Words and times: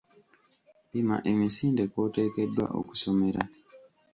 Pima 0.89 1.15
emisinde 1.31 1.83
kw'oteekeddwa 1.91 2.65
okusomera. 2.79 3.43